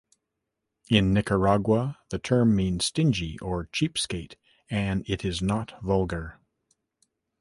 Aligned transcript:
In 0.89 1.13
Nicaragua, 1.13 1.99
the 2.09 2.17
term 2.17 2.55
means 2.55 2.85
"stingy" 2.85 3.37
or 3.37 3.67
"cheapskate" 3.67 4.33
and 4.67 5.07
it 5.07 5.23
is 5.23 5.43
not 5.43 5.79
vulgar. 5.83 6.39